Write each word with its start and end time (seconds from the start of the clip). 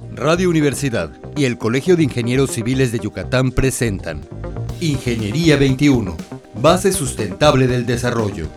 Radio 0.00 0.50
Universidad 0.50 1.12
y 1.36 1.44
el 1.44 1.56
Colegio 1.56 1.94
de 1.94 2.02
Ingenieros 2.02 2.50
Civiles 2.50 2.90
de 2.90 2.98
Yucatán 2.98 3.52
presentan 3.52 4.22
Ingeniería 4.80 5.56
21, 5.56 6.16
base 6.56 6.90
sustentable 6.90 7.68
del 7.68 7.86
desarrollo. 7.86 8.48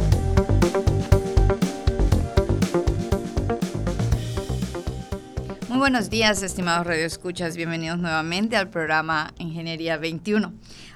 Muy 5.70 5.78
buenos 5.78 6.10
días, 6.10 6.42
estimados 6.42 6.88
radioescuchas. 6.88 7.56
Bienvenidos 7.56 8.00
nuevamente 8.00 8.58
al 8.58 8.72
programa 8.72 9.32
Ingeniería 9.38 9.98
21. 9.98 10.54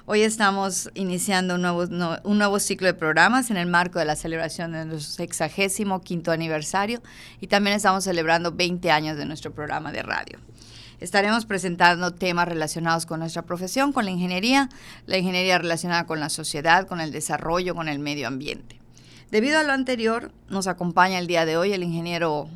Hoy 0.08 0.24
estamos 0.24 0.90
iniciando 0.96 1.56
un 1.56 2.38
nuevo, 2.38 2.60
ciclo 2.60 2.88
de 2.88 2.96
programas 2.96 3.52
en 3.52 3.58
el 3.58 3.68
marco 3.68 4.00
de 4.00 4.06
la 4.06 4.16
celebración 4.16 4.72
de 4.72 4.86
nuestro 4.86 5.14
sexagésimo 5.14 6.02
quinto 6.02 6.32
aniversario 6.32 7.04
y 7.40 7.46
también 7.46 7.76
estamos 7.76 8.04
celebrando 8.04 8.52
20 8.52 8.90
años 8.90 9.16
de 9.16 9.26
nuestro 9.26 9.52
programa 9.54 9.92
de 9.92 10.02
radio. 10.02 10.40
Estaremos 11.00 11.46
presentando 11.46 12.16
temas 12.16 12.48
relacionados 12.48 13.06
con 13.06 13.20
nuestra 13.20 13.44
profesión, 13.44 13.94
con 13.94 14.06
la 14.06 14.12
ingeniería, 14.12 14.70
la 15.06 15.20
ingeniería 15.20 15.60
relacionada 15.60 16.08
con 16.08 16.20
la 16.20 16.30
sociedad, 16.30 16.88
con 16.88 17.00
el 17.00 17.12
desarrollo, 17.12 17.76
con 17.76 17.88
el 17.88 18.00
medio 18.00 18.28
ambiente. 18.28 18.80
Debido 19.30 19.60
a 19.60 19.64
lo 19.64 19.72
anterior, 19.72 20.32
nos 20.50 20.66
acompaña 20.66 21.20
el 21.20 21.28
día 21.28 21.46
de 21.46 21.58
hoy 21.58 21.74
el 21.74 21.84
ingeniero 21.84 22.50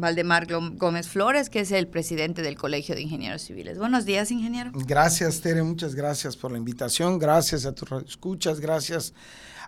Valdemar 0.00 0.46
Gómez 0.46 1.08
Flores, 1.08 1.50
que 1.50 1.60
es 1.60 1.72
el 1.72 1.86
presidente 1.88 2.42
del 2.42 2.56
Colegio 2.56 2.94
de 2.94 3.02
Ingenieros 3.02 3.42
Civiles. 3.42 3.78
Buenos 3.78 4.04
días, 4.04 4.30
ingeniero. 4.30 4.72
Gracias, 4.74 5.40
Tere, 5.40 5.62
muchas 5.62 5.94
gracias 5.94 6.36
por 6.36 6.52
la 6.52 6.58
invitación, 6.58 7.18
gracias 7.18 7.66
a 7.66 7.72
tus 7.72 7.90
escuchas, 8.06 8.60
gracias 8.60 9.14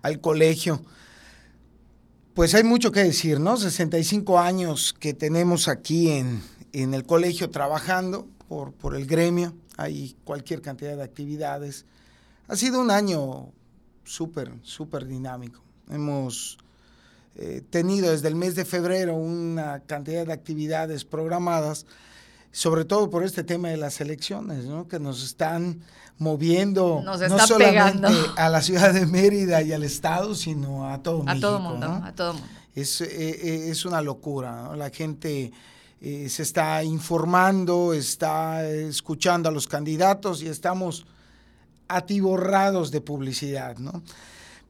al 0.03 0.21
colegio. 0.21 0.83
Pues 2.35 2.55
hay 2.55 2.65
mucho 2.65 2.93
que 2.93 3.05
decir, 3.05 3.39
¿no? 3.39 3.57
65 3.57 4.39
años 4.39 4.95
que 4.99 5.13
tenemos 5.15 5.69
aquí 5.69 6.11
en, 6.11 6.43
en 6.73 6.95
el 6.95 7.05
colegio 7.05 7.51
trabajando 7.51 8.27
por, 8.49 8.73
por 8.73 8.97
el 8.97 9.07
gremio, 9.07 9.55
hay 9.77 10.17
cualquier 10.25 10.63
cantidad 10.63 10.97
de 10.97 11.03
actividades. 11.03 11.87
Ha 12.49 12.57
sido 12.57 12.81
un 12.81 12.91
año 12.91 13.53
súper, 14.05 14.53
súper 14.63 15.07
dinámico. 15.07 15.63
Hemos 15.91 16.59
eh, 17.35 17.63
tenido 17.71 18.11
desde 18.11 18.29
el 18.29 18.35
mes 18.35 18.55
de 18.55 18.65
febrero 18.65 19.15
una 19.15 19.81
cantidad 19.81 20.27
de 20.27 20.33
actividades 20.33 21.05
programadas, 21.05 21.87
sobre 22.51 22.85
todo 22.85 23.09
por 23.09 23.25
este 23.25 23.43
tema 23.43 23.69
de 23.69 23.79
las 23.79 24.03
elecciones, 24.03 24.67
¿no? 24.67 24.87
que 24.87 24.99
nos 24.99 25.25
están 25.25 25.81
moviendo 26.19 27.01
no 27.03 27.17
solamente 27.17 28.09
a 28.37 28.51
la 28.51 28.61
ciudad 28.61 28.93
de 28.93 29.07
Mérida 29.07 29.63
y 29.63 29.73
al 29.73 29.83
Estado, 29.83 30.35
sino 30.35 30.89
a 30.89 31.03
todo 31.03 31.23
a 31.23 31.25
México. 31.25 31.49
Todo 31.49 31.61
mundo, 31.61 31.87
A 32.05 32.13
todo 32.13 32.35
mundo. 32.35 32.49
Es, 32.75 33.01
eh, 33.01 33.09
eh, 33.11 33.71
es 33.71 33.87
una 33.87 34.03
locura. 34.03 34.77
La 34.77 34.91
gente 34.91 35.53
se 36.01 36.43
está 36.43 36.83
informando, 36.83 37.95
está 37.95 38.69
escuchando 38.69 39.49
a 39.49 39.53
los 39.53 39.69
candidatos 39.69 40.43
y 40.43 40.49
estamos 40.49 41.07
atiborrados 41.87 42.91
de 42.91 43.01
publicidad. 43.01 43.77
¿no? 43.79 44.03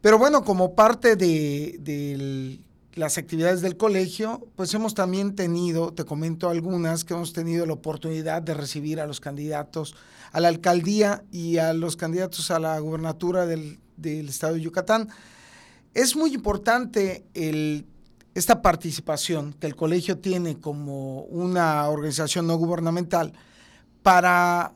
Pero 0.03 0.19
bueno, 0.19 0.45
como 0.45 0.75
parte 0.75 1.15
de, 1.15 2.59
las 2.95 3.19
actividades 3.19 3.63
del 3.63 3.77
colegio, 3.77 4.49
pues 4.57 4.75
hemos 4.75 4.95
también 4.95 5.37
tenido, 5.37 5.93
te 5.93 6.05
comento 6.05 6.51
algunas, 6.51 7.05
que 7.05 7.15
hemos 7.15 7.33
tenido 7.33 7.65
la 7.67 7.75
oportunidad 7.75 8.43
de 8.43 8.53
recibir 8.53 9.01
a 9.01 9.07
los 9.07 9.21
candidatos 9.21 9.95
a 10.33 10.41
la 10.41 10.49
alcaldía 10.49 11.23
y 11.31 11.59
a 11.59 11.73
los 11.73 11.97
candidatos 11.97 12.51
a 12.51 12.59
la 12.59 12.79
gubernatura 12.81 13.47
del, 13.47 13.79
estado 14.03 14.55
de 14.55 14.63
Yucatán. 14.63 15.09
Es 15.95 16.17
muy 16.17 16.35
importante 16.35 17.25
esta 18.35 18.61
participación 18.61 19.53
que 19.53 19.69
el 19.69 19.77
colegio 19.77 20.19
tiene 20.19 20.59
como 20.59 21.23
una 21.25 21.89
organización 21.89 22.49
no 22.49 22.57
gubernamental 22.57 23.35
para, 24.03 24.75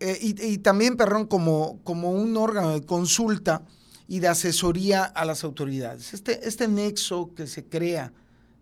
eh, 0.00 0.18
y, 0.22 0.58
también, 0.58 0.96
perdón, 0.96 1.26
como, 1.26 1.80
como 1.84 2.12
un 2.12 2.34
órgano 2.36 2.72
de 2.72 2.86
consulta 2.86 3.62
y 4.08 4.20
de 4.20 4.28
asesoría 4.28 5.04
a 5.04 5.24
las 5.24 5.44
autoridades. 5.44 6.14
Este, 6.14 6.48
este 6.48 6.66
nexo 6.66 7.34
que 7.36 7.46
se 7.46 7.66
crea 7.66 8.12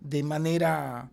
de 0.01 0.23
manera 0.23 1.09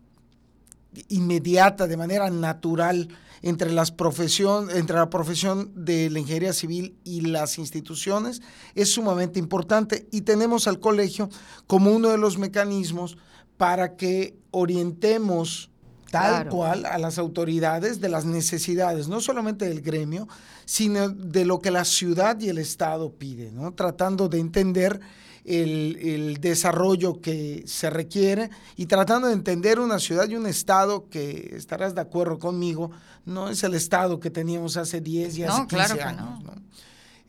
inmediata, 1.08 1.86
de 1.86 1.96
manera 1.96 2.30
natural 2.30 3.08
entre, 3.42 3.72
las 3.72 3.92
profesión, 3.92 4.70
entre 4.70 4.96
la 4.96 5.10
profesión 5.10 5.72
de 5.74 6.10
la 6.10 6.18
ingeniería 6.18 6.52
civil 6.52 6.96
y 7.04 7.22
las 7.22 7.58
instituciones 7.58 8.42
es 8.74 8.92
sumamente 8.92 9.38
importante 9.38 10.08
y 10.10 10.22
tenemos 10.22 10.66
al 10.66 10.80
colegio 10.80 11.28
como 11.66 11.92
uno 11.92 12.08
de 12.08 12.18
los 12.18 12.38
mecanismos 12.38 13.16
para 13.56 13.96
que 13.96 14.36
orientemos 14.50 15.70
tal 16.14 16.48
cual 16.48 16.86
a 16.86 16.98
las 16.98 17.18
autoridades 17.18 18.00
de 18.00 18.08
las 18.08 18.24
necesidades, 18.24 19.08
no 19.08 19.20
solamente 19.20 19.68
del 19.68 19.80
gremio, 19.80 20.28
sino 20.64 21.08
de 21.08 21.44
lo 21.44 21.60
que 21.60 21.70
la 21.70 21.84
ciudad 21.84 22.38
y 22.40 22.48
el 22.48 22.58
Estado 22.58 23.12
piden, 23.12 23.56
¿no? 23.56 23.72
tratando 23.74 24.28
de 24.28 24.38
entender 24.38 25.00
el, 25.44 25.98
el, 26.00 26.40
desarrollo 26.40 27.20
que 27.20 27.64
se 27.66 27.90
requiere 27.90 28.48
y 28.76 28.86
tratando 28.86 29.28
de 29.28 29.34
entender 29.34 29.78
una 29.78 29.98
ciudad 29.98 30.28
y 30.28 30.36
un 30.36 30.46
Estado 30.46 31.08
que, 31.10 31.54
estarás 31.54 31.94
de 31.94 32.00
acuerdo 32.00 32.38
conmigo, 32.38 32.90
no 33.26 33.50
es 33.50 33.62
el 33.62 33.74
Estado 33.74 34.20
que 34.20 34.30
teníamos 34.30 34.76
hace 34.76 35.00
10 35.00 35.38
y 35.38 35.42
hace 35.44 35.66
15 35.66 36.02
años. 36.02 36.42
¿no? 36.42 36.54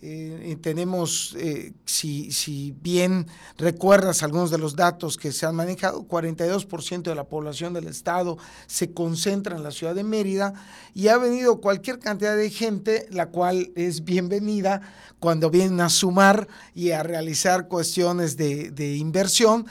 Eh, 0.08 0.58
tenemos, 0.62 1.36
eh, 1.40 1.74
si, 1.84 2.32
si, 2.32 2.76
bien 2.80 3.26
recuerdas 3.58 4.22
algunos 4.22 4.52
de 4.52 4.60
los 4.60 4.76
datos 4.76 5.18
que 5.18 5.32
se 5.32 5.48
han 5.48 5.56
manejado, 5.56 6.08
42% 6.08 7.02
de 7.02 7.16
la 7.16 7.24
población 7.24 7.74
del 7.74 7.88
estado 7.88 8.38
se 8.68 8.94
concentra 8.94 9.56
en 9.56 9.64
la 9.64 9.72
ciudad 9.72 9.96
de 9.96 10.04
Mérida 10.04 10.54
y 10.94 11.08
ha 11.08 11.18
venido 11.18 11.60
cualquier 11.60 11.98
cantidad 11.98 12.38
de 12.38 12.52
gente, 12.52 13.08
la 13.10 13.30
cual 13.30 13.72
es 13.76 14.04
bienvenida 14.04 14.82
cuando 15.20 15.50
vienen 15.50 15.82
a 15.82 15.90
sumar 15.90 16.48
y 16.76 16.92
a 16.92 17.02
realizar 17.02 17.68
cuestiones 17.68 18.38
de, 18.38 18.70
de 18.70 18.98
inversión. 18.98 19.66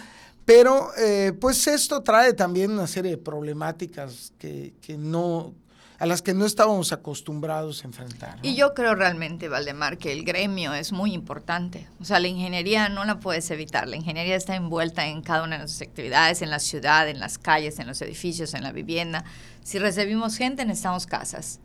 Pero 0.44 0.90
eh, 0.98 1.32
pues 1.40 1.68
esto 1.68 2.02
trae 2.02 2.32
también 2.32 2.72
una 2.72 2.88
serie 2.88 3.12
de 3.12 3.18
problemáticas 3.18 4.32
que, 4.36 4.74
que 4.80 4.98
no, 4.98 5.54
a 5.98 6.06
las 6.06 6.22
que 6.22 6.34
no 6.34 6.44
estábamos 6.44 6.92
acostumbrados 6.92 7.82
a 7.82 7.86
enfrentar. 7.86 8.38
Y 8.42 8.56
yo 8.56 8.74
creo 8.74 8.94
realmente, 8.94 9.48
Valdemar, 9.48 9.98
que 9.98 10.12
el 10.12 10.24
gremio 10.24 10.74
es 10.74 10.92
muy 10.92 11.12
importante. 11.12 11.86
O 12.00 12.04
sea, 12.04 12.18
la 12.20 12.28
ingeniería 12.28 12.88
no 12.88 13.04
la 13.04 13.20
puedes 13.20 13.50
evitar. 13.50 13.88
La 13.88 13.96
ingeniería 13.96 14.36
está 14.36 14.56
envuelta 14.56 15.06
en 15.06 15.22
cada 15.22 15.44
una 15.44 15.56
de 15.56 15.62
nuestras 15.62 15.88
actividades, 15.88 16.42
en 16.42 16.50
la 16.50 16.58
ciudad, 16.58 17.08
en 17.08 17.20
las 17.20 17.38
calles, 17.38 17.78
en 17.78 17.86
los 17.86 18.02
edificios, 18.02 18.54
en 18.54 18.62
la 18.62 18.72
vivienda. 18.72 19.24
Si 19.62 19.78
recibimos 19.78 20.36
gente, 20.36 20.64
necesitamos 20.64 21.06
casas. 21.06 21.60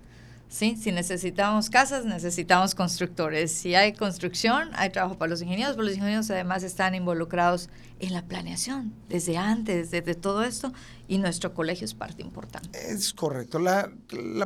¿Sí? 0.50 0.76
Si 0.76 0.92
necesitamos 0.92 1.70
casas, 1.70 2.06
necesitamos 2.06 2.76
constructores. 2.76 3.52
Si 3.52 3.76
hay 3.76 3.94
construcción, 3.94 4.70
hay 4.74 4.90
trabajo 4.90 5.18
para 5.18 5.30
los 5.30 5.42
ingenieros, 5.42 5.76
pero 5.76 5.88
los 5.88 5.96
ingenieros 5.96 6.30
además 6.32 6.64
están 6.64 6.96
involucrados 6.96 7.70
en 8.00 8.14
la 8.14 8.26
planeación, 8.26 8.94
desde 9.08 9.38
antes, 9.38 9.92
desde 9.92 10.16
todo 10.16 10.44
esto, 10.44 10.74
y 11.08 11.18
nuestro 11.18 11.54
colegio 11.54 11.86
es 11.86 11.94
parte 11.94 12.22
importante. 12.22 12.92
Es 12.92 13.14
correcto, 13.14 13.59
la, 13.59 13.92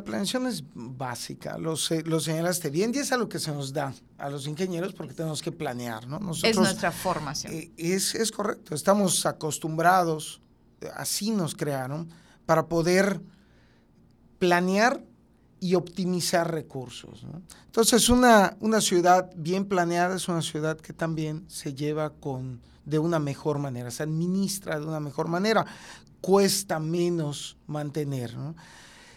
planeación 0.04 0.48
es 0.48 0.64
básica, 0.74 1.58
lo, 1.58 1.76
lo 2.06 2.20
señalaste 2.20 2.70
bien, 2.70 2.92
y 2.94 3.00
es 3.00 3.12
a 3.12 3.18
lo 3.18 3.30
que 3.30 3.40
se 3.40 3.52
nos 3.52 3.72
da 3.72 3.94
a 4.18 4.30
los 4.30 4.48
ingenieros 4.48 4.94
porque 4.94 5.14
tenemos 5.14 5.42
que 5.42 5.52
planear, 5.52 6.08
¿no? 6.08 6.20
es 6.44 6.58
nuestra 6.58 6.92
formación. 6.92 7.54
Eh, 7.54 7.72
es, 7.78 8.16
es 8.16 8.32
correcto, 8.32 8.76
estamos 8.76 9.26
acostumbrados, 9.26 10.42
así 10.96 11.32
nos 11.32 11.56
crearon, 11.56 12.10
para 12.46 12.68
poder 12.68 13.22
planear 14.40 15.02
y 15.64 15.76
optimizar 15.76 16.52
recursos. 16.52 17.26
Entonces, 17.68 18.10
una, 18.10 18.58
una 18.60 18.82
ciudad 18.82 19.32
bien 19.34 19.64
planeada 19.64 20.18
es 20.18 20.28
una 20.28 20.42
ciudad 20.42 20.78
que 20.78 20.92
también 20.92 21.46
se 21.48 21.74
lleva 21.74 22.10
con, 22.10 22.60
de 22.84 23.00
una 23.00 23.18
mejor 23.18 23.60
manera, 23.60 23.90
se 23.90 24.04
administra 24.04 24.78
de 24.78 24.86
una 24.86 25.00
mejor 25.00 25.30
manera, 25.30 25.66
cuesta 26.20 26.80
menos 26.80 27.56
mantener. 27.66 28.36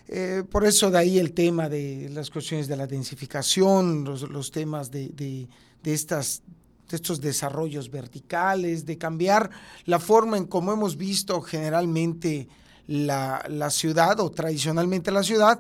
Eh, 0.07 0.45
por 0.49 0.65
eso 0.65 0.89
de 0.89 0.99
ahí 0.99 1.19
el 1.19 1.33
tema 1.33 1.69
de 1.69 2.11
las 2.13 2.31
cuestiones 2.31 2.69
de 2.69 2.77
la 2.77 2.87
densificación, 2.87 4.05
los, 4.05 4.51
temas 4.53 4.93
de, 4.93 5.09
de, 5.09 5.49
estas 5.93 6.45
de 6.89 6.95
estos 6.95 7.21
desarrollos 7.21 7.91
verticales, 7.91 8.87
de 8.87 8.97
cambiar 8.97 9.51
la 9.85 9.99
forma 9.99 10.37
en 10.37 10.45
cómo 10.45 10.73
hemos 10.73 10.97
visto 10.97 11.41
generalmente 11.41 12.47
la, 12.87 13.45
la 13.49 13.71
ciudad 13.71 14.21
o 14.21 14.31
tradicionalmente 14.31 15.11
la 15.11 15.25
ciudad, 15.25 15.59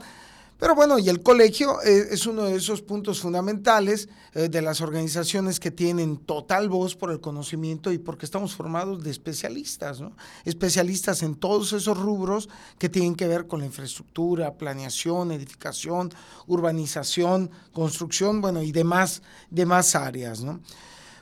pero 0.58 0.74
bueno, 0.74 0.98
y 0.98 1.10
el 1.10 1.22
colegio 1.22 1.82
eh, 1.82 2.08
es 2.12 2.26
uno 2.26 2.44
de 2.44 2.56
esos 2.56 2.80
puntos 2.80 3.20
fundamentales 3.20 4.08
eh, 4.32 4.48
de 4.48 4.62
las 4.62 4.80
organizaciones 4.80 5.60
que 5.60 5.70
tienen 5.70 6.16
total 6.16 6.70
voz 6.70 6.96
por 6.96 7.10
el 7.10 7.20
conocimiento 7.20 7.92
y 7.92 7.98
porque 7.98 8.24
estamos 8.24 8.54
formados 8.54 9.04
de 9.04 9.10
especialistas, 9.10 10.00
¿no? 10.00 10.16
Especialistas 10.46 11.22
en 11.22 11.34
todos 11.34 11.74
esos 11.74 11.98
rubros 11.98 12.48
que 12.78 12.88
tienen 12.88 13.16
que 13.16 13.28
ver 13.28 13.46
con 13.46 13.60
la 13.60 13.66
infraestructura, 13.66 14.54
planeación, 14.54 15.30
edificación, 15.30 16.10
urbanización, 16.46 17.50
construcción, 17.72 18.40
bueno, 18.40 18.62
y 18.62 18.72
demás, 18.72 19.20
demás 19.50 19.94
áreas, 19.94 20.42
¿no? 20.42 20.60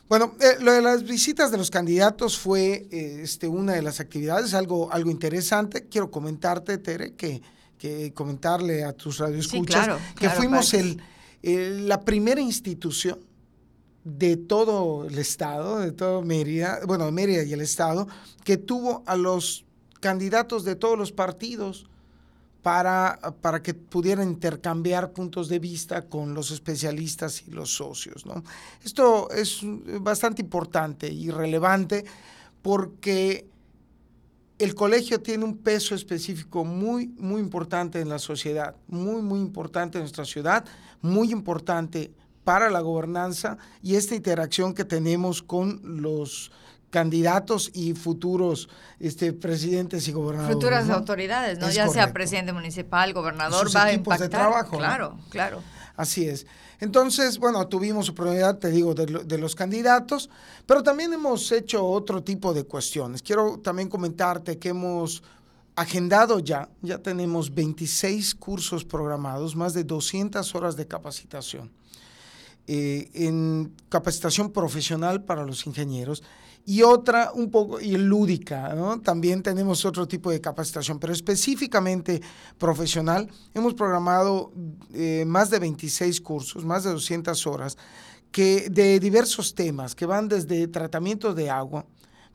Bueno, 0.08 0.36
eh, 0.38 0.58
lo 0.60 0.70
de 0.70 0.82
las 0.82 1.02
visitas 1.02 1.50
de 1.50 1.58
los 1.58 1.70
candidatos 1.70 2.38
fue 2.38 2.86
este, 2.92 3.48
una 3.48 3.72
de 3.72 3.82
las 3.82 3.98
actividades, 3.98 4.54
algo, 4.54 4.92
algo 4.92 5.10
interesante. 5.10 5.88
Quiero 5.88 6.10
comentarte, 6.12 6.78
Tere, 6.78 7.14
que 7.14 7.42
que 7.84 8.14
comentarle 8.14 8.82
a 8.82 8.94
tus 8.94 9.18
radioescuchas 9.18 10.00
que 10.18 10.30
fuimos 10.30 10.72
el, 10.72 11.02
la 11.86 12.00
primera 12.00 12.40
institución 12.40 13.18
de 14.04 14.38
todo 14.38 15.04
el 15.04 15.18
estado, 15.18 15.80
de 15.80 15.92
todo 15.92 16.22
Mérida, 16.22 16.80
bueno, 16.86 17.12
Mérida 17.12 17.42
y 17.42 17.52
el 17.52 17.60
estado, 17.60 18.08
que 18.42 18.56
tuvo 18.56 19.02
a 19.04 19.16
los 19.16 19.66
candidatos 20.00 20.64
de 20.64 20.76
todos 20.76 20.96
los 20.96 21.12
partidos 21.12 21.84
para, 22.62 23.18
para 23.42 23.62
que 23.62 23.74
pudieran 23.74 24.30
intercambiar 24.30 25.12
puntos 25.12 25.50
de 25.50 25.58
vista 25.58 26.08
con 26.08 26.32
los 26.32 26.52
especialistas 26.52 27.42
y 27.46 27.50
los 27.50 27.76
socios. 27.76 28.24
¿no? 28.24 28.42
Esto 28.82 29.28
es 29.30 29.60
bastante 30.00 30.40
importante 30.40 31.12
y 31.12 31.30
relevante 31.30 32.02
porque 32.62 33.46
el 34.64 34.74
colegio 34.74 35.20
tiene 35.20 35.44
un 35.44 35.58
peso 35.58 35.94
específico 35.94 36.64
muy, 36.64 37.08
muy 37.18 37.38
importante 37.38 38.00
en 38.00 38.08
la 38.08 38.18
sociedad, 38.18 38.74
muy, 38.88 39.20
muy 39.20 39.38
importante 39.40 39.98
en 39.98 40.04
nuestra 40.04 40.24
ciudad, 40.24 40.64
muy 41.02 41.32
importante 41.32 42.14
para 42.44 42.70
la 42.70 42.80
gobernanza 42.80 43.58
y 43.82 43.96
esta 43.96 44.14
interacción 44.14 44.72
que 44.72 44.86
tenemos 44.86 45.42
con 45.42 45.82
los 45.84 46.50
candidatos 46.94 47.72
y 47.74 47.92
futuros 47.94 48.68
este, 49.00 49.32
presidentes 49.32 50.06
y 50.06 50.12
gobernadores. 50.12 50.54
Futuras 50.54 50.88
autoridades, 50.90 51.58
¿no? 51.58 51.68
ya 51.68 51.88
sea 51.88 52.12
presidente 52.12 52.52
municipal, 52.52 53.12
gobernador, 53.12 53.66
va 53.74 53.86
a 53.86 53.92
impactar. 53.92 54.28
de 54.28 54.28
trabajo. 54.28 54.78
Claro, 54.78 55.18
claro. 55.28 55.60
Así 55.96 56.28
es. 56.28 56.46
Entonces, 56.78 57.40
bueno, 57.40 57.66
tuvimos 57.66 58.08
oportunidad, 58.10 58.58
te 58.58 58.70
digo, 58.70 58.94
de, 58.94 59.06
de, 59.06 59.38
los 59.38 59.56
candidatos, 59.56 60.30
pero 60.66 60.84
también 60.84 61.12
hemos 61.12 61.50
hecho 61.50 61.84
otro 61.84 62.22
tipo 62.22 62.54
de 62.54 62.62
cuestiones. 62.62 63.22
Quiero 63.22 63.58
también 63.58 63.88
comentarte 63.88 64.56
que 64.60 64.68
hemos 64.68 65.24
agendado 65.74 66.38
ya, 66.38 66.68
ya 66.80 66.98
tenemos 66.98 67.52
26 67.52 68.36
cursos 68.36 68.84
programados, 68.84 69.56
más 69.56 69.74
de 69.74 69.82
200 69.82 70.54
horas 70.54 70.76
de 70.76 70.86
capacitación. 70.86 71.72
Eh, 72.68 73.10
en 73.12 73.74
capacitación 73.88 74.50
profesional 74.50 75.24
para 75.24 75.44
los 75.44 75.66
ingenieros 75.66 76.22
y 76.66 76.82
otra 76.82 77.30
un 77.34 77.50
poco 77.50 77.80
y 77.80 77.96
lúdica. 77.96 78.74
También 79.02 79.42
tenemos 79.42 79.84
otro 79.84 80.08
tipo 80.08 80.30
de 80.30 80.40
capacitación, 80.40 80.98
pero 80.98 81.12
específicamente 81.12 82.22
profesional. 82.58 83.28
Hemos 83.52 83.74
programado 83.74 84.52
eh, 84.92 85.24
más 85.26 85.50
de 85.50 85.58
26 85.58 86.20
cursos, 86.20 86.64
más 86.64 86.84
de 86.84 86.90
200 86.90 87.46
horas, 87.46 87.76
que, 88.30 88.68
de 88.70 88.98
diversos 88.98 89.54
temas, 89.54 89.94
que 89.94 90.06
van 90.06 90.28
desde 90.28 90.66
tratamiento 90.68 91.34
de 91.34 91.50
agua, 91.50 91.86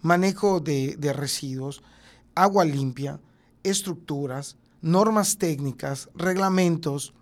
manejo 0.01 0.59
de, 0.59 0.95
de 0.97 1.11
residuos, 1.11 1.81
agua 2.35 2.65
limpia, 2.65 3.19
estructuras, 3.63 4.55
normas 4.81 5.37
técnicas, 5.37 6.07
reglamentos, 6.15 7.13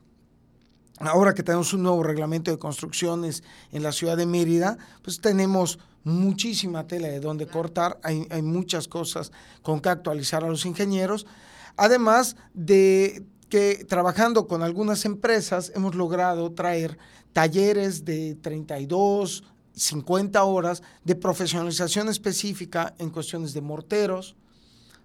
ahora 0.99 1.33
que 1.33 1.43
tenemos 1.43 1.73
un 1.73 1.83
nuevo 1.83 2.03
reglamento 2.03 2.51
de 2.51 2.59
construcciones 2.59 3.43
en 3.71 3.83
la 3.83 3.91
ciudad 3.91 4.17
de 4.17 4.25
Mérida, 4.25 4.77
pues 5.01 5.21
tenemos 5.21 5.79
muchísima 6.07 6.87
tela 6.87 7.09
de 7.09 7.19
donde 7.19 7.47
cortar, 7.47 7.99
hay, 8.01 8.41
muchas 8.41 8.87
cosas 8.87 9.31
con 9.61 9.81
que 9.81 9.89
actualizar 9.89 10.43
a 10.43 10.47
los 10.47 10.65
ingenieros, 10.65 11.27
además 11.75 12.37
de 12.53 13.23
que 13.49 13.85
trabajando 13.87 14.47
con 14.47 14.63
algunas 14.63 15.05
empresas 15.05 15.71
hemos 15.75 15.95
logrado 15.95 16.51
traer 16.53 16.97
talleres 17.33 18.05
de 18.05 18.35
32, 18.35 19.43
50 19.73 20.43
horas 20.43 20.81
de 21.03 21.15
profesionalización 21.15 22.09
específica 22.09 22.95
en 22.97 23.09
cuestiones 23.09 23.53
de 23.53 23.61
morteros, 23.61 24.35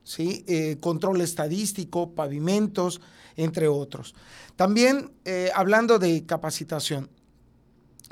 ¿sí? 0.04 0.44
Eh, 0.46 0.78
control 0.80 1.20
estadístico, 1.20 2.14
pavimentos, 2.14 3.00
entre 3.36 3.68
otros. 3.68 4.14
También 4.56 5.12
eh, 5.24 5.50
hablando 5.54 5.98
de 5.98 6.24
capacitación, 6.24 7.10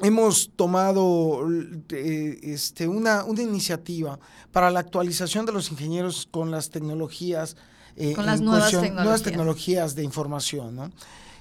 hemos 0.02 0.50
tomado 0.56 1.46
eh, 1.90 2.38
este, 2.42 2.88
una, 2.88 3.24
una, 3.24 3.42
iniciativa 3.42 4.18
para 4.52 4.70
la 4.70 4.80
actualización 4.80 5.46
de 5.46 5.52
los 5.52 5.70
ingenieros 5.70 6.28
con 6.30 6.50
las 6.50 6.70
tecnologías. 6.70 7.56
Eh, 7.96 8.14
con 8.14 8.26
las 8.26 8.40
nuevas, 8.40 8.70
tecnologías. 8.70 9.04
nuevas 9.04 9.22
tecnologías 9.22 9.94
de 9.94 10.04
información. 10.04 10.92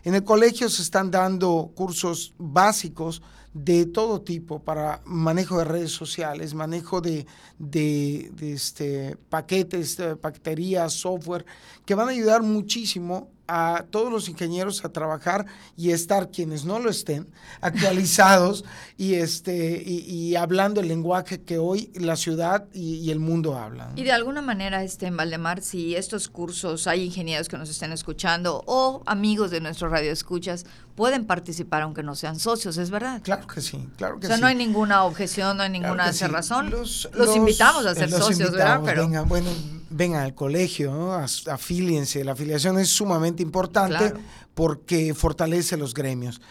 En 0.04 0.16
el 0.16 0.24
colegio 0.24 0.70
se 0.70 0.82
están 0.82 1.12
dando 1.12 1.72
cursos 1.76 2.34
básicos 2.38 3.22
de 3.54 3.86
todo 3.86 4.22
tipo 4.22 4.60
para 4.64 5.02
manejo 5.06 5.58
de 5.58 5.66
redes 5.66 5.92
sociales, 5.92 6.54
manejo 6.54 7.02
de, 7.02 7.26
de, 7.58 8.32
este, 8.40 9.18
paquetes, 9.30 9.98
paqueterías, 10.22 10.94
software, 10.94 11.46
que 11.86 11.96
van 11.96 12.08
a 12.08 12.12
ayudar 12.12 12.44
muchísimo 12.44 13.32
a 13.50 13.86
todos 13.90 14.12
los 14.12 14.30
ingenieros 14.30 14.86
a 14.86 14.90
trabajar 14.90 15.48
y 15.75 15.90
estar 15.92 16.30
quienes 16.30 16.66
no 16.66 16.80
lo 16.80 16.90
estén 16.90 17.28
actualizados 17.62 18.63
y 18.96 19.16
este 19.16 19.81
y, 19.84 20.36
hablando 20.36 20.81
el 20.81 20.88
lenguaje 20.88 21.42
que 21.42 21.57
hoy 21.57 21.92
la 21.96 22.16
ciudad 22.16 22.68
y, 22.74 23.10
el 23.10 23.19
mundo 23.19 23.57
hablan. 23.57 23.98
Y 23.98 24.04
de 24.04 24.12
alguna 24.12 24.42
manera 24.44 24.84
este 24.84 25.07
en 25.07 25.18
Valdemar 25.18 25.62
si 25.62 25.96
estos 25.96 26.30
cursos 26.30 26.86
hay 26.86 27.04
ingenieros 27.04 27.50
que 27.50 27.57
nos 27.57 27.69
estén 27.69 27.92
escuchando 27.92 28.63
o 28.68 29.01
amigos 29.07 29.50
de 29.50 29.62
nuestro 29.62 29.90
radio 29.90 30.12
escuchas 30.12 30.66
pueden 30.96 31.25
participar 31.25 31.81
aunque 31.81 32.04
no 32.04 32.13
sean 32.13 32.38
socios, 32.38 32.78
¿es 32.78 32.92
verdad? 32.92 33.22
Claro 33.24 33.48
que 33.48 33.62
sí, 33.62 33.88
claro 33.98 34.19
que 34.19 34.28
sí. 34.28 34.34
O 34.34 34.36
sea, 34.36 34.42
no 34.42 34.48
hay 34.48 34.56
ninguna 34.56 35.06
objeción, 35.06 35.57
no 35.57 35.63
hay 35.63 35.69
ninguna 35.69 36.12
razón. 36.12 36.69
Los, 36.69 37.10
invitamos 37.36 37.86
a 37.86 37.96
ser 37.96 38.12
socios, 38.12 38.51
¿verdad? 38.51 38.81
Pero 38.84 39.07
bueno, 39.25 39.50
vengan 39.89 40.24
al 40.24 40.36
colegio, 40.36 41.13
afíliense. 41.13 42.24
La 42.24 42.33
afiliación 42.33 42.80
es 42.80 42.89
sumamente 42.89 43.44
importante 43.44 44.13
porque 44.53 45.13
fortalece 45.13 45.77
los 45.77 45.94
gremios. 45.94 46.41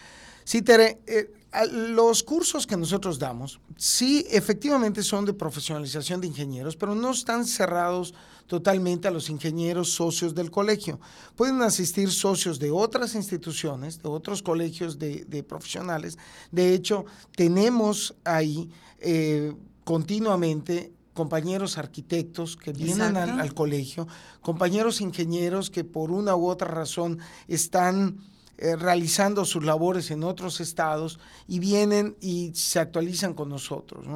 Sí, 0.43 0.61
Tere, 0.61 0.99
eh, 1.05 1.31
los 1.71 2.23
cursos 2.23 2.67
que 2.67 2.77
nosotros 2.77 3.19
damos, 3.19 3.59
sí, 3.77 4.25
efectivamente 4.29 5.03
son 5.03 5.25
de 5.25 5.33
profesionalización 5.33 6.21
de 6.21 6.27
ingenieros, 6.27 6.75
pero 6.75 6.95
no 6.95 7.11
están 7.11 7.45
cerrados 7.45 8.13
totalmente 8.45 9.07
a 9.07 9.11
los 9.11 9.29
ingenieros 9.29 9.91
socios 9.91 10.33
del 10.33 10.49
colegio. 10.49 10.99
Pueden 11.35 11.61
asistir 11.61 12.11
socios 12.11 12.59
de 12.59 12.71
otras 12.71 13.15
instituciones, 13.15 14.01
de 14.01 14.09
otros 14.09 14.41
colegios 14.41 14.97
de, 14.97 15.45
profesionales. 15.47 16.17
De 16.51 16.73
hecho, 16.73 17.05
tenemos 17.35 18.15
ahí 18.23 18.69
eh, 18.99 19.53
continuamente 19.83 20.91
compañeros 21.19 21.77
arquitectos 21.77 22.55
que 22.55 22.71
vienen 22.71 23.17
al, 23.17 23.53
colegio, 23.53 24.07
compañeros 24.39 25.01
ingenieros 25.01 25.69
que 25.69 25.83
por 25.83 26.11
una 26.11 26.33
u 26.33 26.47
otra 26.47 26.69
razón 26.69 27.19
están 27.49 28.19
eh, 28.57 28.77
realizando 28.77 29.43
sus 29.43 29.65
labores 29.65 30.11
en 30.11 30.23
otros 30.23 30.61
estados 30.61 31.19
y 31.45 31.59
vienen 31.59 32.15
y 32.21 32.53
se 32.55 32.79
actualizan 32.79 33.33
con 33.33 33.49
nosotros. 33.49 34.07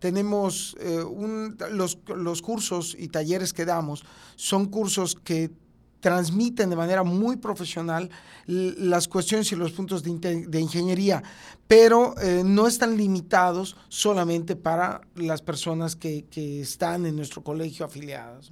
Tenemos 0.00 0.76
eh, 0.80 1.02
los, 1.70 1.96
los 2.14 2.42
cursos 2.42 2.94
y 2.98 3.08
talleres 3.08 3.54
que 3.54 3.64
damos, 3.64 4.04
son 4.36 4.66
cursos 4.66 5.14
que 5.14 5.50
transmiten 6.00 6.70
de 6.70 6.76
manera 6.76 7.02
muy 7.02 7.36
profesional 7.36 8.10
las 8.46 9.06
cuestiones 9.06 9.52
y 9.52 9.56
los 9.56 9.72
puntos 9.72 10.02
de, 10.02 10.60
ingeniería, 10.60 11.22
pero 11.68 12.18
eh, 12.20 12.42
no 12.44 12.66
están 12.66 12.96
limitados 12.96 13.76
solamente 13.88 14.56
para 14.56 15.02
las 15.14 15.42
personas 15.42 15.94
que, 15.94 16.26
están 16.60 17.06
en 17.06 17.16
nuestro 17.16 17.42
colegio 17.42 17.86
afiliadas. 17.86 18.50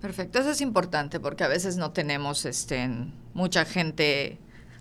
Perfecto, 0.00 0.38
eso 0.38 0.50
es 0.50 0.60
importante 0.60 1.18
porque 1.18 1.44
a 1.44 1.48
veces 1.48 1.76
no 1.76 1.92
tenemos 1.92 2.44
este, 2.44 2.88
mucha 3.34 3.64
gente 3.64 4.38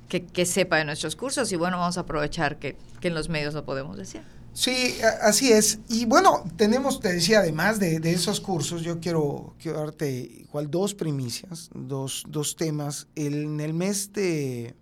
que, 0.09 0.25
que, 0.25 0.45
sepa 0.45 0.77
de 0.77 0.85
nuestros 0.85 1.15
cursos 1.15 1.51
y 1.51 1.55
bueno, 1.55 1.77
vamos 1.77 1.97
a 1.97 2.01
aprovechar 2.01 2.59
que, 2.59 2.75
que 2.99 3.07
en 3.07 3.13
los 3.13 3.29
medios 3.29 3.53
lo 3.53 3.65
podemos 3.65 3.97
decir. 3.97 4.21
Sí, 4.53 4.97
así 5.21 5.51
es. 5.51 5.79
Y 5.87 6.05
bueno, 6.05 6.43
tenemos, 6.57 6.99
te 6.99 7.13
decía, 7.13 7.39
además 7.39 7.79
de, 7.79 7.97
esos 8.11 8.41
cursos, 8.41 8.81
yo 8.81 8.99
quiero, 8.99 9.55
darte 9.63 10.09
igual 10.09 10.69
dos 10.69 10.93
primicias, 10.93 11.69
dos, 11.73 12.25
dos 12.27 12.55
temas. 12.55 13.07
en 13.15 13.59
el 13.59 13.73
mes 13.73 14.11
de 14.11 14.75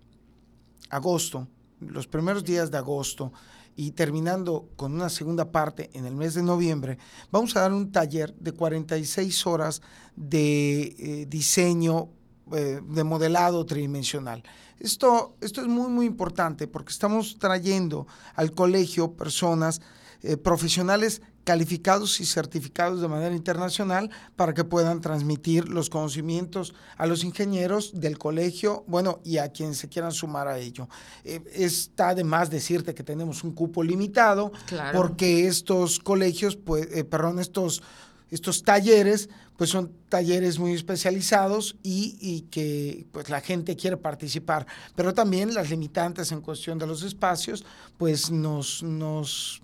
agosto, 0.90 1.46
los 1.80 2.06
primeros 2.08 2.44
días 2.44 2.70
de 2.70 2.78
agosto, 2.78 3.32
y 3.76 3.92
terminando 3.92 4.68
con 4.76 4.92
una 4.92 5.08
segunda 5.08 5.52
parte 5.52 5.88
en 5.94 6.04
el 6.04 6.14
mes 6.14 6.34
de 6.34 6.42
noviembre, 6.42 6.98
vamos 7.30 7.56
a 7.56 7.60
dar 7.60 7.72
un 7.72 7.92
taller 7.92 8.34
de 8.34 8.52
46 8.52 9.46
horas 9.46 9.80
de 10.16 10.82
eh, 10.98 11.26
diseño 11.26 12.10
eh, 12.52 12.80
de 12.82 13.04
modelado 13.04 13.64
tridimensional. 13.64 14.42
Esto, 14.80 15.36
esto 15.40 15.60
es 15.60 15.68
muy, 15.68 15.88
muy 15.88 16.06
importante 16.06 16.66
porque 16.66 16.90
estamos 16.90 17.38
trayendo 17.38 18.06
al 18.34 18.52
colegio 18.52 19.12
personas 19.12 19.80
eh, 20.22 20.36
profesionales 20.36 21.22
calificados 21.44 22.20
y 22.20 22.26
certificados 22.26 23.00
de 23.00 23.08
manera 23.08 23.34
internacional 23.34 24.10
para 24.36 24.52
que 24.52 24.64
puedan 24.64 25.00
transmitir 25.00 25.68
los 25.68 25.88
conocimientos 25.88 26.74
a 26.96 27.06
los 27.06 27.24
ingenieros 27.24 27.98
del 27.98 28.18
colegio, 28.18 28.84
bueno, 28.86 29.20
y 29.24 29.38
a 29.38 29.48
quienes 29.50 29.78
se 29.78 29.88
quieran 29.88 30.12
sumar 30.12 30.48
a 30.48 30.58
ello. 30.58 30.88
Eh, 31.24 31.42
está 31.54 32.14
de 32.14 32.24
más 32.24 32.50
decirte 32.50 32.94
que 32.94 33.02
tenemos 33.02 33.42
un 33.44 33.52
cupo 33.52 33.82
limitado 33.82 34.52
porque 34.92 35.46
estos 35.46 35.98
colegios, 35.98 36.56
pues, 36.56 36.86
perdón, 37.04 37.38
estos 37.38 37.82
estos 38.30 38.62
talleres, 38.62 39.28
pues 39.56 39.70
son 39.70 39.92
talleres 40.08 40.58
muy 40.58 40.72
especializados 40.72 41.76
y, 41.82 42.46
que 42.50 43.06
pues 43.12 43.28
la 43.28 43.40
gente 43.40 43.76
quiere 43.76 43.96
participar, 43.96 44.66
pero 44.94 45.12
también 45.12 45.52
las 45.52 45.68
limitantes 45.70 46.32
en 46.32 46.40
cuestión 46.40 46.78
de 46.78 46.86
los 46.86 47.02
espacios, 47.02 47.64
pues 47.98 48.30
nos, 48.30 48.82
nos, 48.82 49.62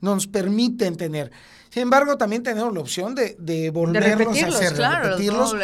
nos 0.00 0.26
permiten 0.26 0.96
tener. 0.96 1.32
Sin 1.70 1.82
embargo, 1.82 2.18
también 2.18 2.42
tenemos 2.42 2.72
la 2.72 2.80
opción 2.80 3.14
de, 3.14 3.34
de 3.38 3.70
volverlos 3.70 4.42
a 4.42 4.48
hacer, 4.48 4.74
claro, 4.74 5.08
repetirlos, 5.10 5.56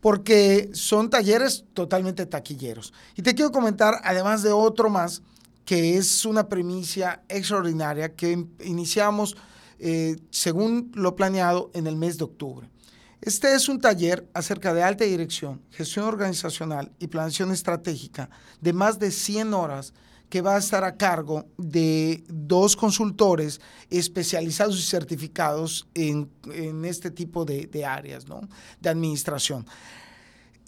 porque 0.00 0.70
son 0.74 1.08
talleres 1.08 1.64
totalmente 1.72 2.26
taquilleros. 2.26 2.92
Y 3.16 3.22
te 3.22 3.34
quiero 3.34 3.50
comentar, 3.50 3.94
además 4.04 4.42
de 4.42 4.52
otro 4.52 4.90
más, 4.90 5.22
que 5.64 5.96
es 5.96 6.26
una 6.26 6.48
primicia 6.48 7.22
extraordinaria 7.28 8.14
que 8.14 8.46
iniciamos 8.62 9.36
eh, 9.78 10.16
según 10.30 10.92
lo 10.94 11.16
planeado 11.16 11.70
en 11.74 11.86
el 11.86 11.96
mes 11.96 12.18
de 12.18 12.24
octubre. 12.24 12.68
Este 13.20 13.54
es 13.54 13.68
un 13.68 13.80
taller 13.80 14.28
acerca 14.34 14.74
de 14.74 14.82
alta 14.82 15.04
dirección, 15.04 15.62
gestión 15.70 16.04
organizacional 16.04 16.92
y 16.98 17.06
planeación 17.06 17.52
estratégica 17.52 18.28
de 18.60 18.72
más 18.74 18.98
de 18.98 19.10
100 19.10 19.54
horas 19.54 19.94
que 20.28 20.42
va 20.42 20.56
a 20.56 20.58
estar 20.58 20.84
a 20.84 20.96
cargo 20.96 21.46
de 21.56 22.24
dos 22.28 22.76
consultores 22.76 23.60
especializados 23.88 24.78
y 24.78 24.82
certificados 24.82 25.88
en, 25.94 26.28
este 26.84 27.10
tipo 27.10 27.44
de, 27.44 27.66
de 27.66 27.84
áreas 27.84 28.26
¿no? 28.26 28.40
de 28.80 28.90
administración. 28.90 29.66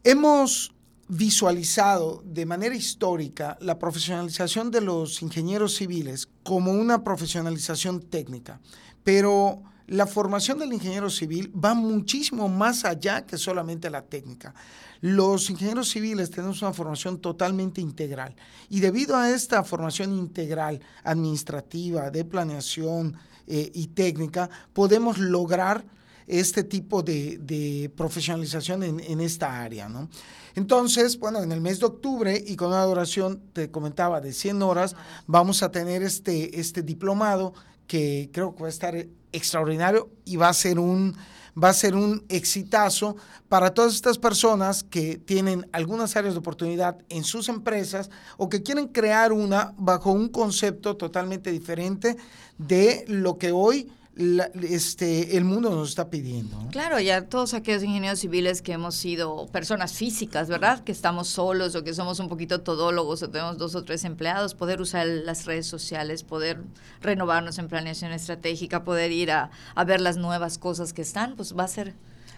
Hemos 0.05 0.73
visualizado 1.09 2.23
de 2.25 2.47
manera 2.47 2.75
histórica 2.75 3.57
la 3.61 3.79
profesionalización 3.79 4.71
de 4.71 4.81
los 4.81 5.23
ingenieros 5.23 5.77
civiles 5.77 6.29
como 6.43 6.73
una 6.73 7.05
profesionalización 7.05 8.01
técnica, 8.01 8.61
pero 9.05 9.63
la 9.87 10.07
formación 10.07 10.59
del 10.59 10.73
ingeniero 10.73 11.09
civil 11.11 11.53
va 11.55 11.75
muchísimo 11.75 12.49
más 12.49 12.85
allá 12.85 13.25
que 13.25 13.39
solamente 13.39 13.89
la 13.89 14.03
técnica. 14.03 14.53
Los 15.01 15.49
ingenieros 15.49 15.91
civiles 15.91 16.31
tenemos 16.31 16.61
una 16.63 16.73
formación 16.73 17.21
totalmente 17.21 17.81
integral 17.81 18.35
y 18.69 18.81
debido 18.81 19.17
a 19.17 19.31
esta 19.31 19.63
formación 19.63 20.13
integral 20.13 20.81
administrativa, 21.05 22.11
de 22.11 22.25
planeación 22.25 23.17
eh, 23.47 23.71
y 23.75 23.89
técnica, 23.89 24.51
podemos 24.73 25.19
lograr 25.19 25.85
este 26.27 26.65
tipo 26.65 27.03
de, 27.03 27.91
profesionalización 27.97 28.83
en, 28.83 29.21
esta 29.21 29.63
área. 29.63 29.89
¿no? 29.89 30.09
Entonces, 30.55 31.19
bueno, 31.19 31.43
en 31.43 31.53
el 31.53 31.61
mes 31.61 31.81
de 31.81 31.87
octubre 31.87 32.43
y 32.47 32.57
con 32.57 32.69
una 32.69 32.85
duración, 32.85 33.41
te 33.53 33.71
comentaba, 33.71 34.21
de 34.21 34.33
100 34.33 34.63
horas, 34.63 34.97
vamos 35.27 35.63
a 35.63 35.71
tener 35.71 36.03
este, 36.03 36.61
este 36.61 36.83
diplomado 36.83 37.55
que 37.87 38.31
creo 38.33 38.55
que 38.55 38.63
va 38.63 38.67
a 38.67 38.71
estar 38.71 39.07
extraordinario 39.33 40.11
y 40.25 40.37
va 40.37 40.49
a 40.49 40.55
ser 40.55 40.79
un 40.79 41.17
va 41.63 41.71
a 41.71 41.75
ser 41.75 41.95
un 41.95 42.25
exitazo 42.29 43.17
para 43.49 43.73
todas 43.73 43.95
estas 43.95 44.19
personas 44.19 44.83
que 44.83 45.17
tienen 45.17 45.67
algunas 45.73 46.15
áreas 46.17 46.35
de 46.35 46.41
oportunidad 46.41 46.99
en 47.09 47.25
sus 47.25 47.49
empresas 47.49 48.11
o 48.37 48.49
que 48.49 48.63
quieren 48.63 48.89
crear 48.89 49.33
una 49.33 49.73
bajo 49.79 50.13
un 50.13 50.29
concepto 50.29 50.97
totalmente 50.97 51.51
diferente 51.51 52.17
de 52.59 53.05
lo 53.09 53.39
que 53.39 53.53
hoy 53.53 53.91
este, 54.17 55.37
el 55.37 55.45
mundo 55.45 55.71
nos 55.71 55.91
está 55.91 56.09
pidiendo. 56.09 56.57
Claro, 56.71 56.99
ya 57.01 57.27
todos 57.27 57.53
aquellos 57.53 57.83
ingenieros 57.83 58.21
civiles 58.21 58.63
que 58.63 58.73
hemos 58.73 58.95
sido 58.95 59.47
personas 59.49 59.93
físicas, 59.93 60.49
¿verdad? 60.49 60.83
Que 60.85 60.93
estamos 60.93 61.29
solos 61.29 61.75
o 61.75 61.85
que 61.85 61.93
somos 61.93 62.19
un 62.19 62.29
poquito 62.29 62.63
todólogos 62.63 63.23
o 63.23 63.31
tenemos 63.31 63.59
dos 63.59 63.75
o 63.75 63.85
tres 63.85 64.05
empleados, 64.05 64.55
poder 64.55 64.81
usar 64.81 65.07
las 65.07 65.45
redes 65.45 65.67
sociales, 65.67 66.23
poder 66.23 66.63
renovarnos 67.03 67.59
en 67.59 67.69
planeación 67.69 68.13
estratégica, 68.13 68.85
poder 68.85 69.13
ir 69.13 69.31
a 69.31 69.51
ver 69.87 70.01
las 70.01 70.17
nuevas 70.17 70.57
cosas 70.57 70.93
que 70.93 71.03
están, 71.03 71.37
pues 71.37 71.55
va 71.57 71.65
a 71.65 71.69
ser 71.69 71.95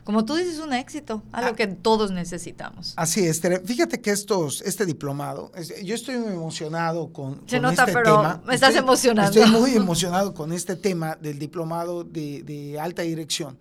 como 0.08 0.24
tú 0.24 0.36
dices, 0.36 0.58
un 0.58 0.72
éxito, 0.72 1.22
algo 1.32 1.50
ah. 1.50 1.54
que 1.54 1.66
todos 1.66 2.10
necesitamos. 2.10 2.94
Así 2.96 3.26
es, 3.26 3.42
fíjate 3.66 4.00
que 4.00 4.10
estos, 4.10 4.62
este 4.62 4.86
diplomado, 4.86 5.52
yo 5.84 5.94
estoy 5.94 6.16
muy 6.16 6.32
emocionado 6.32 7.12
con, 7.12 7.42
Se 7.46 7.60
nota, 7.60 7.82
este 7.82 7.92
pero 7.92 8.16
tema. 8.16 8.42
Me 8.46 8.54
estás 8.54 8.74
emocionando. 8.74 9.38
Estoy 9.38 9.60
muy 9.60 9.72
emocionado 9.76 10.32
con 10.32 10.54
este 10.54 10.76
tema 10.76 11.16
del 11.16 11.38
diplomado 11.38 12.04
de, 12.04 12.42
de 12.42 12.80
alta 12.80 13.02
dirección, 13.02 13.58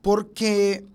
porque 0.00 0.86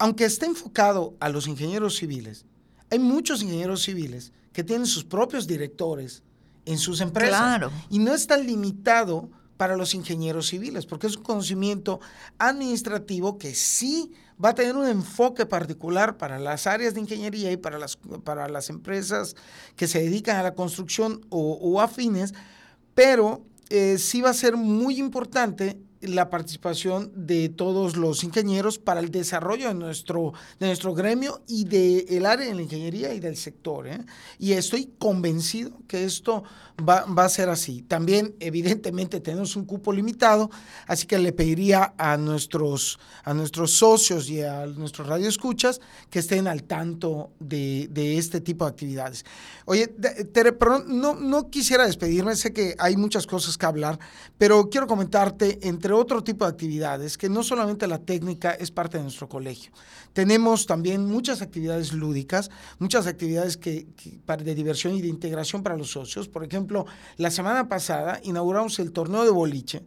aunque 0.00 0.24
esté 0.24 0.46
enfocado 0.46 1.14
a 1.20 1.28
los 1.28 1.46
ingenieros 1.46 1.94
civiles, 1.94 2.44
hay 2.90 2.98
muchos 2.98 3.44
ingenieros 3.44 3.80
civiles 3.84 4.32
que 4.52 4.64
tienen 4.64 4.88
sus 4.88 5.04
propios 5.04 5.46
directores 5.46 6.24
en 6.64 6.78
sus 6.78 7.00
empresas. 7.00 7.38
Claro. 7.38 7.70
Y 7.88 8.00
no 8.00 8.12
está 8.12 8.36
limitado 8.36 9.30
para 9.60 9.76
los 9.76 9.94
ingenieros 9.94 10.48
civiles, 10.48 10.86
porque 10.86 11.06
es 11.06 11.18
un 11.18 11.22
conocimiento 11.22 12.00
administrativo 12.38 13.36
que 13.36 13.54
sí 13.54 14.10
va 14.42 14.48
a 14.48 14.54
tener 14.54 14.74
un 14.74 14.86
enfoque 14.86 15.44
particular 15.44 16.16
para 16.16 16.38
las 16.38 16.66
áreas 16.66 16.94
de 16.94 17.00
ingeniería 17.00 17.52
y 17.52 17.58
para 17.58 17.78
las, 17.78 17.98
para 18.24 18.48
las 18.48 18.70
empresas 18.70 19.36
que 19.76 19.86
se 19.86 20.00
dedican 20.00 20.38
a 20.38 20.42
la 20.42 20.54
construcción 20.54 21.26
o, 21.28 21.78
afines, 21.82 22.32
pero 22.94 23.44
eh, 23.68 23.98
sí 23.98 24.22
va 24.22 24.30
a 24.30 24.32
ser 24.32 24.56
muy 24.56 24.98
importante 24.98 25.78
la 26.00 26.30
participación 26.30 27.12
de 27.14 27.48
todos 27.48 27.96
los 27.96 28.24
ingenieros 28.24 28.78
para 28.78 29.00
el 29.00 29.10
desarrollo 29.10 29.68
de 29.68 29.74
nuestro, 29.74 30.32
de 30.58 30.66
nuestro 30.66 30.94
gremio 30.94 31.42
y 31.46 31.64
del 31.64 32.24
área 32.26 32.46
de 32.46 32.54
la 32.54 32.62
ingeniería 32.62 33.12
y 33.12 33.20
del 33.20 33.36
sector. 33.36 33.86
¿eh? 33.86 34.04
Y 34.38 34.52
estoy 34.52 34.92
convencido 34.98 35.72
que 35.86 36.04
esto 36.04 36.42
va, 36.80 37.04
a 37.04 37.28
ser 37.28 37.48
así. 37.48 37.82
También, 37.82 38.34
evidentemente, 38.40 39.20
tenemos 39.20 39.56
un 39.56 39.64
cupo 39.64 39.92
limitado, 39.92 40.50
así 40.86 41.06
que 41.06 41.18
le 41.18 41.32
pediría 41.32 41.94
a 41.98 42.16
nuestros, 42.16 42.98
a 43.24 43.34
nuestros 43.34 43.72
socios 43.72 44.30
y 44.30 44.42
a 44.42 44.66
nuestros 44.66 45.06
radioescuchas 45.06 45.80
que 46.08 46.20
estén 46.20 46.48
al 46.48 46.64
tanto 46.64 47.32
de, 47.38 47.88
este 48.16 48.40
tipo 48.40 48.64
de 48.64 48.70
actividades. 48.70 49.24
Oye, 49.66 49.88
Tere, 49.88 50.52
perdón, 50.52 51.00
no, 51.00 51.14
no 51.14 51.50
quisiera 51.50 51.86
despedirme, 51.86 52.34
sé 52.36 52.52
que 52.52 52.74
hay 52.78 52.96
muchas 52.96 53.26
cosas 53.26 53.56
que 53.58 53.66
hablar, 53.66 53.98
pero 54.38 54.70
quiero 54.70 54.86
comentarte, 54.86 55.58
entre 55.62 55.89
otro 55.92 56.22
tipo 56.22 56.44
de 56.44 56.50
actividades, 56.50 57.16
que 57.18 57.28
no 57.28 57.42
solamente 57.42 57.86
la 57.86 57.98
técnica 57.98 58.52
es 58.52 58.70
parte 58.70 58.98
de 58.98 59.04
nuestro 59.04 59.28
colegio. 59.28 59.72
Tenemos 60.12 60.66
también 60.66 61.06
muchas 61.06 61.42
actividades 61.42 61.92
lúdicas, 61.92 62.50
muchas 62.78 63.06
actividades 63.06 63.56
que, 63.56 63.86
de 64.26 64.54
diversión 64.54 64.94
y 64.94 65.02
de 65.02 65.08
integración 65.08 65.62
para 65.62 65.76
los 65.76 65.90
socios. 65.90 66.28
Por 66.28 66.44
ejemplo, 66.44 66.86
la 67.16 67.30
semana 67.30 67.68
pasada 67.68 68.20
inauguramos 68.22 68.78
el 68.78 68.92
torneo 68.92 69.24
de 69.24 69.30
boliche, 69.30 69.82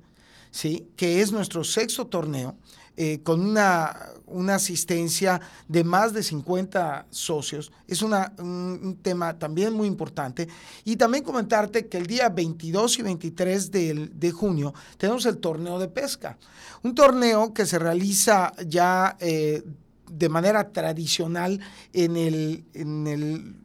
¿sí? 0.53 0.87
que 0.95 1.21
es 1.21 1.31
nuestro 1.31 1.63
sexto 1.63 2.05
torneo, 2.07 2.55
eh, 2.95 3.21
con 3.23 3.41
una, 3.41 3.91
una, 4.27 4.55
asistencia 4.55 5.41
de 5.67 5.83
más 5.83 6.13
de 6.13 6.21
50 6.21 7.07
socios. 7.09 7.71
Es 7.87 8.03
una, 8.03 8.33
un, 8.37 8.99
tema 9.01 9.39
también 9.39 9.73
muy 9.73 9.87
importante. 9.87 10.47
Y 10.85 10.95
también 10.95 11.23
comentarte 11.23 11.87
que 11.87 11.97
el 11.97 12.05
día 12.05 12.29
22 12.29 12.99
y 12.99 13.01
23 13.01 13.71
de, 13.71 14.11
de 14.13 14.31
junio 14.31 14.75
tenemos 14.97 15.25
el 15.25 15.39
torneo 15.39 15.79
de 15.79 15.87
pesca. 15.87 16.37
Un 16.83 16.93
torneo 16.93 17.51
que 17.51 17.65
se 17.65 17.79
realiza 17.79 18.53
ya 18.67 19.17
eh, 19.19 19.63
de 20.11 20.29
manera 20.29 20.71
tradicional 20.71 21.59
en, 21.93 22.15
el, 22.15 22.63
en 22.75 23.07
el, 23.07 23.55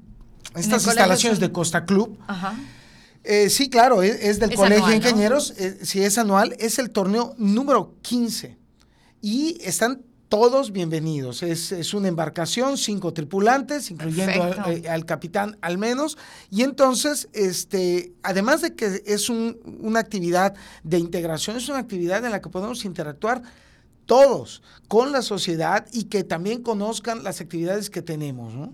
estas 0.55 0.87
instalaciones 0.87 1.39
de 1.39 1.53
Costa 1.53 1.85
Club. 1.85 2.19
Eh, 3.31 3.51
sí, 3.51 3.69
claro, 3.69 4.03
es, 4.03 4.41
del 4.41 4.55
Colegio 4.55 4.87
de 4.87 4.97
Ingenieros, 4.97 5.53
eh, 5.59 5.81
si 5.83 6.03
es 6.03 6.17
anual, 6.17 6.57
es 6.59 6.79
el 6.79 6.89
torneo 6.89 7.35
número 7.37 7.95
15 8.01 8.57
y 9.21 9.59
están 9.61 10.01
todos 10.31 10.73
bienvenidos. 10.73 11.43
Es, 11.43 11.93
una 11.93 12.09
embarcación, 12.09 12.79
cinco 12.79 13.13
tripulantes, 13.13 13.91
incluyendo 13.91 14.49
eh, 14.71 14.89
al, 14.89 15.05
capitán 15.05 15.59
al 15.61 15.77
menos. 15.77 16.17
Y 16.51 16.63
entonces, 16.63 17.29
este, 17.35 18.15
además 18.23 18.63
de 18.63 18.75
que 18.75 19.03
es 19.05 19.29
una 19.29 20.01
actividad 20.01 20.55
de 20.83 20.99
integración, 20.99 21.59
es 21.59 21.69
una 21.69 21.81
actividad 21.81 22.25
en 22.25 22.31
la 22.31 22.41
que 22.41 22.49
podemos 22.49 22.87
interactuar 22.87 23.43
todos 24.07 24.63
con 24.89 25.13
la 25.13 25.21
sociedad 25.21 25.87
y 25.93 26.05
que 26.05 26.25
también 26.25 26.63
conozcan 26.63 27.25
las 27.25 27.43
actividades 27.43 27.91
que 27.91 28.01
tenemos. 28.01 28.55
¿no? 28.55 28.73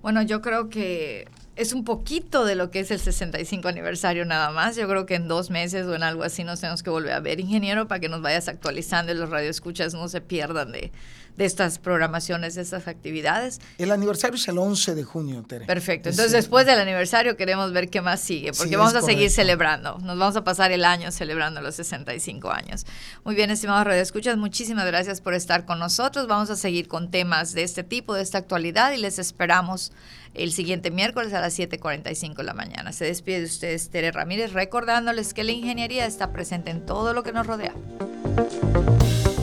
Bueno, 0.00 0.22
yo 0.22 0.40
creo 0.42 0.68
que 0.68 1.26
es 1.56 1.72
un 1.72 1.84
poquito 1.84 2.44
de 2.44 2.54
lo 2.54 2.70
que 2.70 2.80
es 2.80 2.90
el 2.90 3.00
65 3.00 3.66
aniversario 3.66 4.24
nada 4.26 4.50
más. 4.50 4.76
Yo 4.76 4.86
creo 4.86 5.06
que 5.06 5.14
en 5.14 5.26
dos 5.26 5.50
meses 5.50 5.86
o 5.86 5.94
en 5.94 6.02
algo 6.02 6.22
así 6.22 6.44
nos 6.44 6.60
tenemos 6.60 6.82
que 6.82 6.90
volver 6.90 7.12
a 7.12 7.20
ver, 7.20 7.40
ingeniero, 7.40 7.88
para 7.88 7.98
que 7.98 8.10
nos 8.10 8.20
vayas 8.20 8.48
actualizando 8.48 9.12
y 9.12 9.14
los 9.14 9.30
radioescuchas 9.30 9.94
no 9.94 10.08
se 10.08 10.20
pierdan 10.20 10.70
de, 10.70 10.92
de 11.36 11.44
estas 11.44 11.78
programaciones, 11.78 12.54
de 12.54 12.62
estas 12.62 12.88
actividades. 12.88 13.60
El 13.78 13.90
aniversario 13.90 14.36
es 14.36 14.48
el 14.48 14.58
11 14.58 14.94
de 14.94 15.04
junio, 15.04 15.44
Tere. 15.46 15.66
Perfecto. 15.66 16.08
Entonces, 16.08 16.32
después 16.32 16.66
del 16.66 16.78
aniversario 16.78 17.36
queremos 17.36 17.72
ver 17.72 17.88
qué 17.88 18.00
más 18.00 18.20
sigue, 18.20 18.52
porque 18.52 18.76
vamos 18.76 18.94
a 18.94 19.02
seguir 19.02 19.30
celebrando. 19.30 19.98
Nos 19.98 20.18
vamos 20.18 20.36
a 20.36 20.44
pasar 20.44 20.72
el 20.72 20.84
año 20.84 21.10
celebrando 21.10 21.60
los 21.60 21.74
65 21.76 22.50
años. 22.50 22.86
Muy 23.24 23.34
bien, 23.34 23.50
estimados 23.50 23.86
Radio 23.86 24.02
Escuchas, 24.02 24.36
muchísimas 24.36 24.86
gracias 24.86 25.20
por 25.20 25.34
estar 25.34 25.66
con 25.66 25.78
nosotros. 25.78 26.26
Vamos 26.26 26.50
a 26.50 26.56
seguir 26.56 26.88
con 26.88 27.10
temas 27.10 27.52
de 27.52 27.62
este 27.62 27.82
tipo, 27.82 28.14
de 28.14 28.22
esta 28.22 28.38
actualidad, 28.38 28.92
y 28.92 28.98
les 28.98 29.18
esperamos 29.18 29.92
el 30.36 30.52
siguiente 30.52 30.90
miércoles 30.90 31.32
a 31.32 31.40
las 31.40 31.45
las 31.46 31.58
7.45 31.58 32.36
de 32.36 32.42
la 32.42 32.54
mañana. 32.54 32.92
Se 32.92 33.04
despide 33.04 33.38
de 33.38 33.46
ustedes 33.46 33.88
Tere 33.88 34.10
Ramírez 34.10 34.52
recordándoles 34.52 35.32
que 35.32 35.44
la 35.44 35.52
ingeniería 35.52 36.06
está 36.06 36.32
presente 36.32 36.72
en 36.72 36.84
todo 36.84 37.14
lo 37.14 37.22
que 37.22 37.30
nos 37.32 37.46
rodea. 37.46 37.72